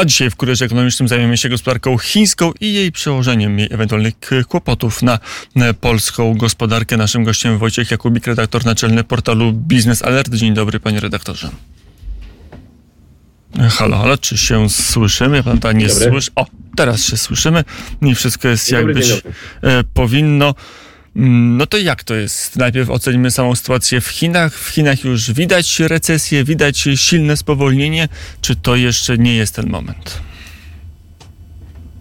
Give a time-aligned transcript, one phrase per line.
[0.00, 4.14] A dzisiaj w Kurierze Ekonomicznym zajmiemy się gospodarką chińską i jej przełożeniem jej ewentualnych
[4.48, 5.18] kłopotów na
[5.80, 6.96] polską gospodarkę.
[6.96, 10.34] Naszym gościem Wojciech Jakubik, redaktor naczelny portalu Biznes Alert.
[10.34, 11.50] Dzień dobry, panie redaktorze.
[13.70, 15.42] Halo, halo, czy się słyszymy?
[15.42, 16.30] Pan ta nie słyszy.
[16.36, 16.46] O,
[16.76, 17.64] teraz się słyszymy
[18.02, 19.22] i wszystko jest dzień jak dobry, być
[19.62, 20.54] e, powinno.
[21.16, 22.56] Mm, no to jak to jest?
[22.56, 24.54] Najpierw ocenimy samą sytuację w Chinach.
[24.54, 28.08] W Chinach już widać recesję, widać silne spowolnienie.
[28.40, 30.20] Czy to jeszcze nie jest ten moment?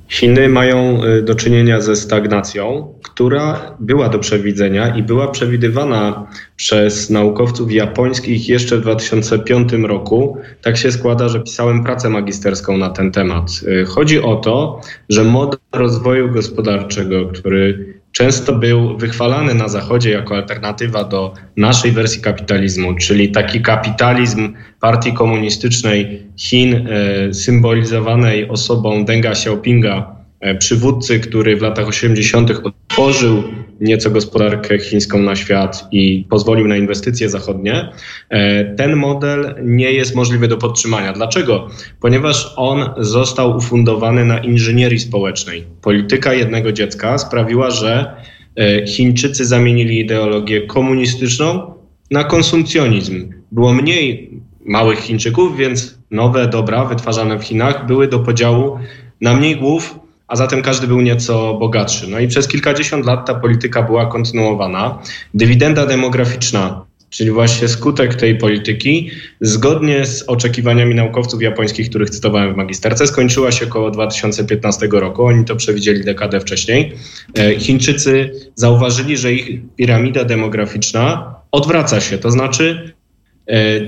[0.09, 7.09] Chiny mają y, do czynienia ze stagnacją, która była do przewidzenia i była przewidywana przez
[7.09, 10.37] naukowców japońskich jeszcze w 2005 roku.
[10.61, 13.49] Tak się składa, że pisałem pracę magisterską na ten temat.
[13.67, 20.35] Y, chodzi o to, że model rozwoju gospodarczego, który często był wychwalany na Zachodzie jako
[20.35, 29.29] alternatywa do naszej wersji kapitalizmu, czyli taki kapitalizm partii komunistycznej Chin, e, symbolizowanej osobą Denga
[29.29, 32.51] Xiaopinga, e, przywódcy, który w latach 80.
[32.99, 33.43] otworzył
[33.81, 37.89] nieco gospodarkę chińską na świat i pozwolił na inwestycje zachodnie,
[38.29, 41.13] e, ten model nie jest możliwy do podtrzymania.
[41.13, 41.67] Dlaczego?
[42.01, 45.63] Ponieważ on został ufundowany na inżynierii społecznej.
[45.81, 48.15] Polityka jednego dziecka sprawiła, że
[48.55, 51.73] e, Chińczycy zamienili ideologię komunistyczną
[52.11, 53.29] na konsumpcjonizm.
[53.51, 54.29] Było mniej
[54.65, 58.79] małych Chińczyków, więc nowe dobra wytwarzane w Chinach były do podziału
[59.21, 62.07] na mniej głów a zatem każdy był nieco bogatszy.
[62.07, 64.99] No i przez kilkadziesiąt lat ta polityka była kontynuowana.
[65.33, 69.11] Dywidenda demograficzna, czyli właśnie skutek tej polityki,
[69.41, 75.25] zgodnie z oczekiwaniami naukowców japońskich, których cytowałem w magisterce, skończyła się około 2015 roku.
[75.25, 76.93] Oni to przewidzieli dekadę wcześniej.
[77.37, 82.93] E, Chińczycy zauważyli, że ich piramida demograficzna odwraca się, to znaczy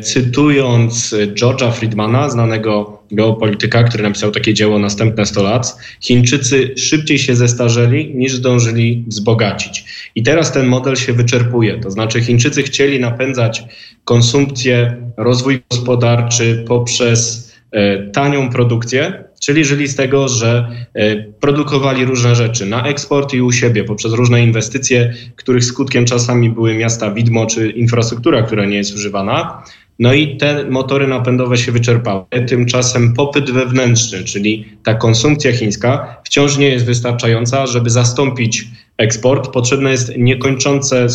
[0.01, 7.35] cytując George'a Friedmana, znanego geopolityka, który napisał takie dzieło Następne 100 lat, Chińczycy szybciej się
[7.35, 9.85] zestarzeli niż zdążyli wzbogacić.
[10.15, 11.79] I teraz ten model się wyczerpuje.
[11.79, 13.63] To znaczy Chińczycy chcieli napędzać
[14.03, 22.35] konsumpcję, rozwój gospodarczy poprzez e, tanią produkcję, czyli żyli z tego, że e, produkowali różne
[22.35, 27.45] rzeczy na eksport i u siebie poprzez różne inwestycje, których skutkiem czasami były miasta widmo
[27.45, 29.63] czy infrastruktura, która nie jest używana.
[29.99, 32.23] No i te motory napędowe się wyczerpały.
[32.47, 39.47] Tymczasem popyt wewnętrzny, czyli ta konsumpcja chińska, wciąż nie jest wystarczająca, żeby zastąpić eksport.
[39.47, 41.07] Potrzebne jest niekończące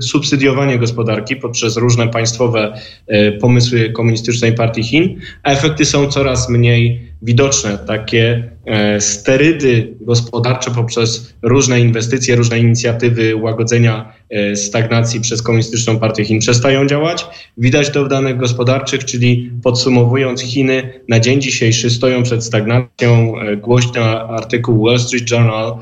[0.00, 7.13] subsydiowanie gospodarki poprzez różne państwowe e, pomysły komunistycznej partii Chin, a efekty są coraz mniej
[7.24, 7.78] widoczne.
[7.78, 16.24] Takie e, sterydy gospodarcze poprzez różne inwestycje, różne inicjatywy łagodzenia e, stagnacji przez Komunistyczną Partię
[16.24, 17.26] Chin przestają działać.
[17.58, 23.40] Widać to w danych gospodarczych, czyli podsumowując, Chiny na dzień dzisiejszy stoją przed stagnacją.
[23.40, 25.76] E, głośny artykuł Wall Street Journal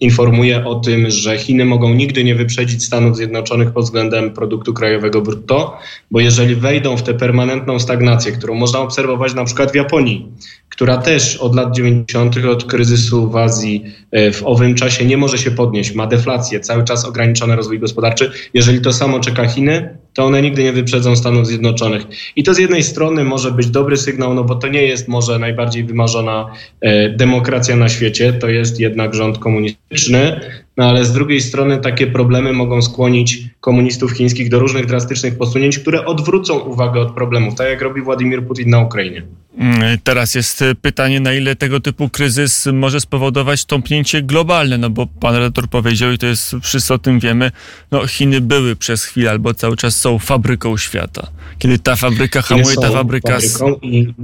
[0.00, 5.22] informuje o tym, że Chiny mogą nigdy nie wyprzedzić Stanów Zjednoczonych pod względem produktu krajowego
[5.22, 5.78] brutto,
[6.10, 10.28] bo jeżeli wejdą w tę permanentną stagnację, którą można obserwować na przykład w Japonii,
[10.68, 15.50] która też od lat 90., od kryzysu w Azji w owym czasie nie może się
[15.50, 18.30] podnieść, ma deflację, cały czas ograniczony rozwój gospodarczy.
[18.54, 22.06] Jeżeli to samo czeka Chiny, to one nigdy nie wyprzedzą Stanów Zjednoczonych.
[22.36, 25.38] I to z jednej strony może być dobry sygnał, no bo to nie jest może
[25.38, 30.40] najbardziej wymarzona e, demokracja na świecie, to jest jednak rząd komunistyczny,
[30.76, 35.78] no ale z drugiej strony takie problemy mogą skłonić komunistów chińskich do różnych drastycznych posunięć,
[35.78, 39.22] które odwrócą uwagę od problemów, tak jak robi Władimir Putin na Ukrainie.
[39.58, 45.06] Mm, teraz jest pytanie, na ile tego typu kryzys może spowodować tąpnięcie globalne, no bo
[45.06, 47.50] pan redaktor powiedział i to jest, wszyscy o tym wiemy,
[47.90, 51.30] no Chiny były przez chwilę albo cały czas są fabryką świata.
[51.58, 53.38] Kiedy ta fabryka hamuje, ta fabryka...
[53.82, 54.14] I,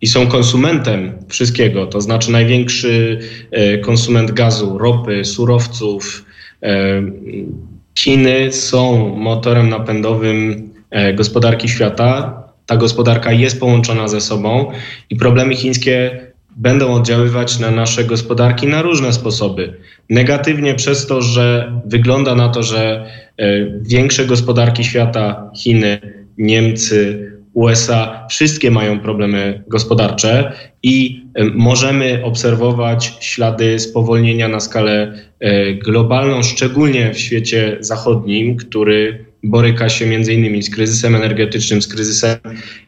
[0.00, 6.24] I są konsumentem wszystkiego, to znaczy największy e, konsument gazu, ropy, surowców.
[6.62, 7.02] E,
[7.98, 14.72] Chiny są motorem napędowym e, gospodarki świata ta gospodarka jest połączona ze sobą
[15.10, 19.74] i problemy chińskie będą oddziaływać na nasze gospodarki na różne sposoby.
[20.10, 23.06] Negatywnie przez to, że wygląda na to, że
[23.36, 23.46] e,
[23.80, 26.00] większe gospodarki świata, Chiny,
[26.38, 35.74] Niemcy, USA, wszystkie mają problemy gospodarcze i e, możemy obserwować ślady spowolnienia na skalę e,
[35.74, 42.38] globalną, szczególnie w świecie zachodnim, który boryka się między innymi z kryzysem energetycznym, z kryzysem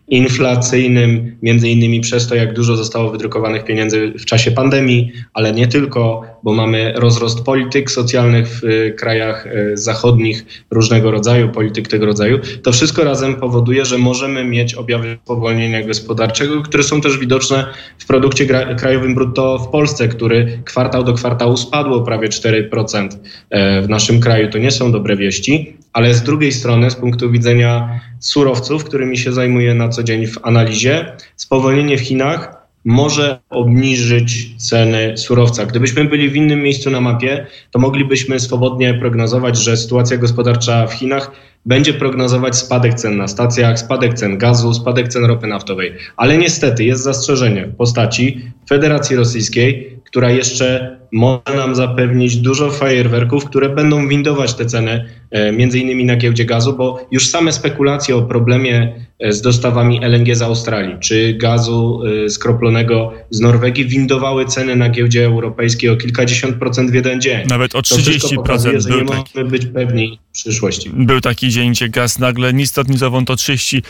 [0.09, 5.67] inflacyjnym, między innymi przez to, jak dużo zostało wydrukowanych pieniędzy w czasie pandemii, ale nie
[5.67, 12.07] tylko, bo mamy rozrost polityk socjalnych w y, krajach y, zachodnich różnego rodzaju, polityk tego
[12.07, 12.39] rodzaju.
[12.63, 17.67] To wszystko razem powoduje, że możemy mieć objawy spowolnienia gospodarczego, które są też widoczne
[17.99, 18.47] w produkcie
[18.79, 23.09] krajowym brutto w Polsce, który kwartał do kwartału spadł o prawie 4%
[23.51, 24.51] e, w naszym kraju.
[24.51, 29.33] To nie są dobre wieści, ale z drugiej strony, z punktu widzenia surowców, którymi się
[29.33, 35.67] zajmuję na co dzień w analizie, spowolnienie w Chinach może obniżyć ceny surowca.
[35.67, 40.93] Gdybyśmy byli w innym miejscu na mapie, to moglibyśmy swobodnie prognozować, że sytuacja gospodarcza w
[40.93, 41.31] Chinach
[41.67, 45.93] będzie prognozować spadek cen na stacjach, spadek cen gazu, spadek cen ropy naftowej.
[46.17, 53.45] Ale niestety jest zastrzeżenie w postaci Federacji Rosyjskiej, która jeszcze może nam zapewnić dużo fajerwerków,
[53.45, 58.17] które będą windować te ceny, e, między innymi na giełdzie gazu, bo już same spekulacje
[58.17, 64.77] o problemie z dostawami LNG z Australii czy gazu e, skroplonego z Norwegii windowały ceny
[64.77, 67.47] na giełdzie europejskiej o kilkadziesiąt procent w jeden dzień.
[67.49, 68.35] Nawet o 30%.
[68.35, 70.91] Pokazuje, że nie taki, możemy być pewni przyszłości.
[70.95, 73.83] Był taki dzień, gdzie gaz nagle ni stąd, ni zowąd o 30%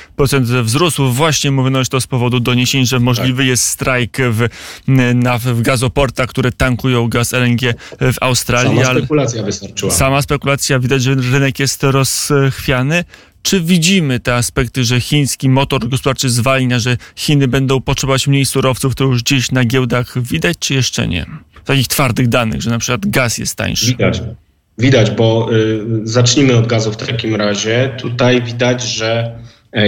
[0.62, 1.08] wzrósł.
[1.08, 3.46] Właśnie mówiono, to z powodu doniesień, że możliwy tak.
[3.46, 4.48] jest strajk w,
[5.14, 7.60] na, w gazoportach, które tankują gaz LNG
[8.00, 8.78] w Australii.
[8.78, 9.92] Sama spekulacja wystarczyła.
[9.92, 13.04] Sama spekulacja, widać, że rynek jest rozchwiany.
[13.42, 18.94] Czy widzimy te aspekty, że chiński motor gospodarczy zwalnia, że Chiny będą potrzebować mniej surowców,
[18.94, 21.26] to już gdzieś na giełdach widać, czy jeszcze nie?
[21.64, 23.86] Takich twardych danych, że na przykład gaz jest tańszy.
[23.86, 24.22] Widać.
[24.78, 27.94] Widać, bo y, zacznijmy od gazu w takim razie.
[27.98, 29.38] Tutaj widać, że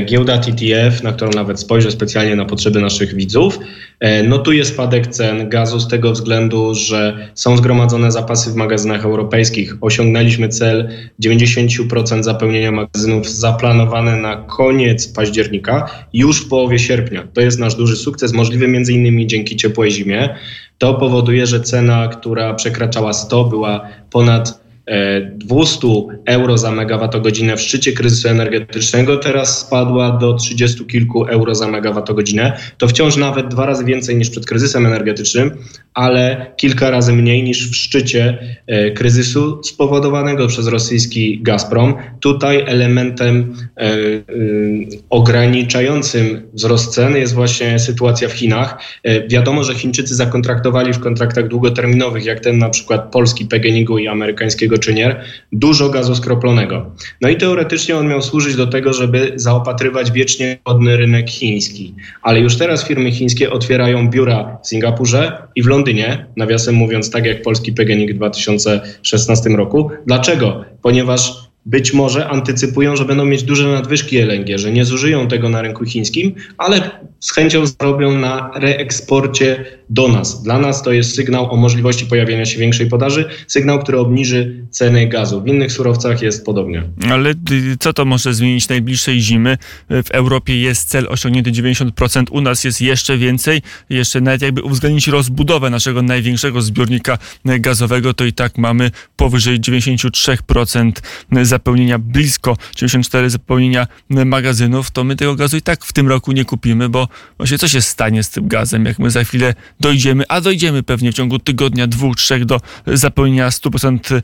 [0.05, 3.59] giełda TTF, na którą nawet spojrzę specjalnie na potrzeby naszych widzów,
[4.00, 9.75] e, notuje spadek cen gazu z tego względu, że są zgromadzone zapasy w magazynach europejskich.
[9.81, 10.88] Osiągnęliśmy cel
[11.21, 17.29] 90% zapełnienia magazynów zaplanowane na koniec października, już w połowie sierpnia.
[17.35, 20.29] To jest nasz duży sukces, możliwy innymi dzięki ciepłej zimie.
[20.79, 24.59] To powoduje, że cena, która przekraczała 100, była ponad
[25.34, 25.88] 200
[26.26, 32.56] euro za megawattogodzinę w szczycie kryzysu energetycznego, teraz spadła do 30 kilku euro za megawattogodzinę.
[32.78, 35.50] To wciąż nawet dwa razy więcej niż przed kryzysem energetycznym,
[35.94, 41.94] ale kilka razy mniej niż w szczycie e, kryzysu spowodowanego przez rosyjski Gazprom.
[42.20, 43.93] Tutaj elementem e, e,
[45.10, 48.78] ograniczającym wzrost cen jest właśnie sytuacja w Chinach.
[49.28, 54.78] Wiadomo, że Chińczycy zakontraktowali w kontraktach długoterminowych, jak ten na przykład polski PGNiG i amerykańskiego
[55.53, 56.91] Dużo gazu skroplonego.
[57.21, 61.94] No i teoretycznie on miał służyć do tego, żeby zaopatrywać wiecznie wodny rynek chiński.
[62.23, 67.27] Ale już teraz firmy chińskie otwierają biura w Singapurze i w Londynie, nawiasem mówiąc, tak
[67.27, 69.91] jak polski PGNiG w 2016 roku.
[70.06, 70.65] Dlaczego?
[70.82, 75.62] Ponieważ być może antycypują, że będą mieć duże nadwyżki LNG, że nie zużyją tego na
[75.62, 76.90] rynku chińskim, ale
[77.20, 80.42] z chęcią zarobią na reeksporcie do nas.
[80.42, 85.06] Dla nas to jest sygnał o możliwości pojawienia się większej podaży, sygnał, który obniży ceny
[85.06, 85.42] gazu.
[85.42, 86.82] W innych surowcach jest podobnie.
[87.10, 87.34] Ale
[87.80, 89.58] co to może zmienić najbliższej zimy?
[89.90, 93.62] W Europie jest cel osiągnięty 90%, u nas jest jeszcze więcej.
[93.90, 100.92] Jeszcze nawet jakby uwzględnić rozbudowę naszego największego zbiornika gazowego, to i tak mamy powyżej 93%
[101.50, 106.44] zapełnienia, blisko 94% zapełnienia magazynów, to my tego gazu i tak w tym roku nie
[106.44, 110.41] kupimy, bo właśnie co się stanie z tym gazem, jak my za chwilę dojdziemy, a
[110.41, 114.23] dojdziemy pewnie w ciągu tygodnia, dwóch, trzech do zapełnienia 100% e,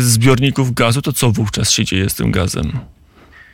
[0.00, 2.72] zbiorników gazu, to co wówczas się dzieje z tym gazem?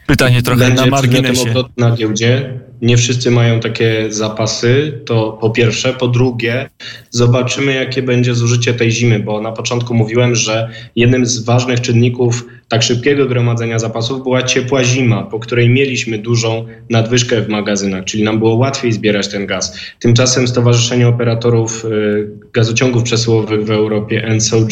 [0.07, 1.55] Pytanie trochę Będzie na marginesie.
[1.77, 2.61] na giełdzie.
[2.83, 5.93] Nie wszyscy mają takie zapasy, to po pierwsze.
[5.93, 6.71] Po drugie,
[7.11, 12.47] zobaczymy, jakie będzie zużycie tej zimy, bo na początku mówiłem, że jednym z ważnych czynników
[12.69, 18.23] tak szybkiego gromadzenia zapasów była ciepła zima, po której mieliśmy dużą nadwyżkę w magazynach, czyli
[18.23, 19.81] nam było łatwiej zbierać ten gaz.
[20.01, 24.71] Tymczasem Stowarzyszenie Operatorów y, Gazociągów Przesyłowych w Europie, NSOG,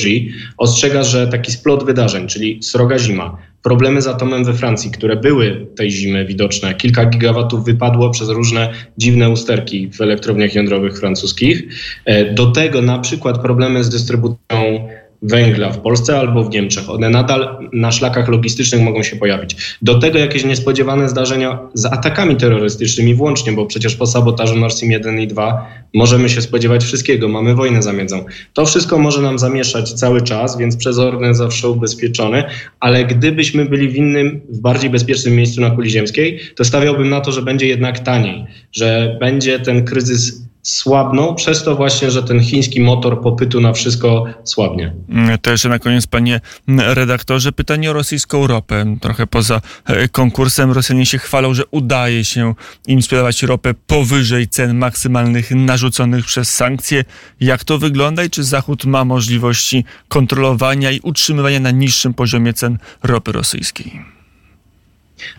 [0.59, 5.67] ostrzega, że taki splot wydarzeń, czyli sroga zima, problemy z atomem we Francji, które były
[5.77, 11.63] tej zimy widoczne, kilka gigawatów wypadło przez różne dziwne usterki w elektrowniach jądrowych francuskich.
[12.05, 14.89] E, do tego na przykład problemy z dystrybucją
[15.25, 16.91] węgla w Polsce albo w Niemczech.
[16.91, 19.57] One nadal na szlakach logistycznych mogą się pojawić.
[19.83, 24.93] Do tego jakieś niespodziewane zdarzenia z atakami terrorystycznymi włącznie, bo przecież po sabotażu Nord Stream
[24.93, 27.29] 1 i 2 możemy się spodziewać wszystkiego.
[27.29, 28.25] Mamy wojnę za miedzą.
[28.53, 32.45] To wszystko może nam zamieszać cały czas, więc przezorny zawsze ubezpieczony,
[32.81, 37.21] ale gdybyśmy byli w innym, w bardziej bezpiecznym miejscu na kuli ziemskiej, to stawiałbym na
[37.21, 42.41] to, że będzie jednak taniej, że będzie ten kryzys słabną, przez to właśnie, że ten
[42.41, 44.93] chiński motor popytu na wszystko słabnie.
[45.09, 48.97] Mm, jeszcze na koniec, panie redaktorze, pytanie o rosyjską ropę.
[49.01, 52.55] Trochę poza e, konkursem Rosjanie się chwalą, że udaje się
[52.87, 57.05] im sprzedawać ropę powyżej cen maksymalnych narzuconych przez sankcje.
[57.41, 62.79] Jak to wygląda i czy Zachód ma możliwości kontrolowania i utrzymywania na niższym poziomie cen
[63.03, 64.15] ropy rosyjskiej?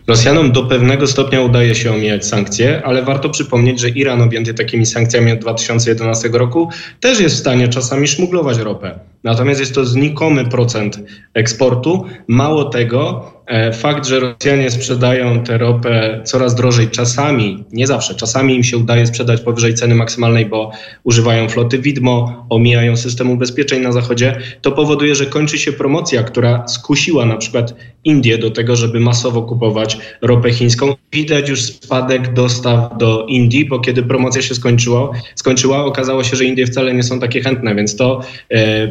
[0.07, 4.85] Rosjanom do pewnego stopnia udaje się omijać sankcje, ale warto przypomnieć, że Iran objęty takimi
[4.85, 8.99] sankcjami od 2011 roku też jest w stanie czasami szmuglować ropę.
[9.25, 10.99] Natomiast jest to znikomy procent
[11.33, 12.05] eksportu.
[12.27, 18.55] Mało tego, e, fakt, że Rosjanie sprzedają tę ropę coraz drożej, czasami, nie zawsze, czasami
[18.55, 20.71] im się udaje sprzedać powyżej ceny maksymalnej, bo
[21.03, 26.67] używają floty widmo, omijają system ubezpieczeń na zachodzie, to powoduje, że kończy się promocja, która
[26.67, 30.95] skusiła na przykład Indię do tego, żeby masowo kupować ropę chińską.
[31.13, 36.45] Widać już spadek dostaw do Indii, bo kiedy promocja się skończyła, skończyła okazało się, że
[36.45, 38.87] Indie wcale nie są takie chętne, więc to e,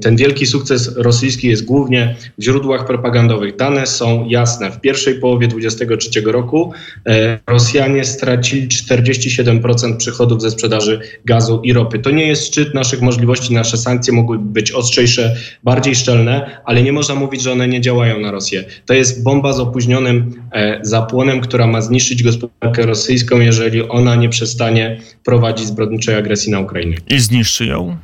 [0.00, 3.56] ten wielki sukces rosyjski jest głównie w źródłach propagandowych.
[3.56, 4.70] Dane są jasne.
[4.70, 6.72] W pierwszej połowie 2023 roku
[7.06, 11.98] e, Rosjanie stracili 47% przychodów ze sprzedaży gazu i ropy.
[11.98, 13.54] To nie jest szczyt naszych możliwości.
[13.54, 18.20] Nasze sankcje mogłyby być ostrzejsze, bardziej szczelne, ale nie można mówić, że one nie działają
[18.20, 18.64] na Rosję.
[18.86, 24.28] To jest bomba z opóźnionym e, zapłonem, która ma zniszczyć gospodarkę rosyjską, jeżeli ona nie
[24.28, 26.96] przestanie prowadzić zbrodniczej agresji na Ukrainę.
[27.08, 27.96] I zniszczy ją?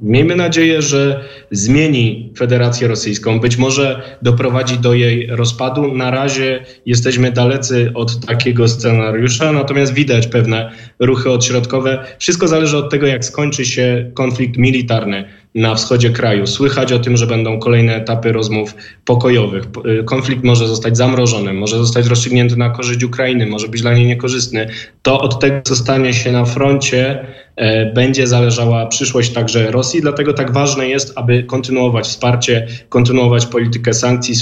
[0.00, 5.94] Miejmy nadzieję, że zmieni Federację Rosyjską, być może doprowadzi do jej rozpadu.
[5.94, 12.04] Na razie jesteśmy dalecy od takiego scenariusza, natomiast widać pewne ruchy odśrodkowe.
[12.18, 15.24] Wszystko zależy od tego, jak skończy się konflikt militarny
[15.54, 16.46] na wschodzie kraju.
[16.46, 19.64] Słychać o tym, że będą kolejne etapy rozmów pokojowych.
[20.00, 24.06] Y, konflikt może zostać zamrożony, może zostać rozstrzygnięty na korzyść Ukrainy, może być dla niej
[24.06, 24.68] niekorzystny.
[25.02, 30.00] To od tego, co stanie się na froncie, e, będzie zależała przyszłość także Rosji.
[30.00, 34.34] Dlatego tak ważne jest, aby kontynuować wsparcie, kontynuować politykę sankcji,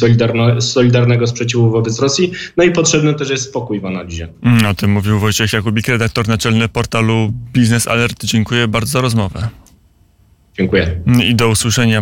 [0.61, 2.33] solidarnego sprzeciwu wobec Rosji.
[2.57, 4.29] No i potrzebny też jest spokój w analizie.
[4.43, 8.25] Mm, o tym mówił Wojciech Jakubik, redaktor naczelny portalu Biznes Alert.
[8.25, 9.49] Dziękuję bardzo za rozmowę.
[10.59, 11.01] Dziękuję.
[11.25, 12.01] I do usłyszenia.